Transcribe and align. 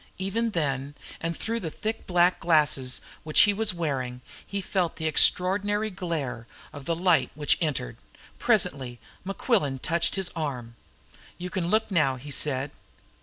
Even 0.17 0.49
then, 0.49 0.95
and 1.19 1.37
through 1.37 1.59
the 1.59 1.69
thick 1.69 2.07
black 2.07 2.39
glasses 2.39 3.01
which 3.23 3.41
he 3.41 3.53
was 3.53 3.71
wearing, 3.71 4.21
he 4.43 4.59
felt 4.59 4.95
the 4.95 5.05
extraordinary 5.05 5.91
glare 5.91 6.47
of 6.73 6.85
the 6.85 6.95
light 6.95 7.29
which 7.35 7.55
entered. 7.61 7.97
Presently 8.39 8.97
Mequillen 9.23 9.77
touched 9.79 10.15
his 10.15 10.31
arm. 10.35 10.75
"You 11.37 11.51
can 11.51 11.67
look 11.69 11.91
now," 11.91 12.15
he 12.15 12.31
said. 12.31 12.71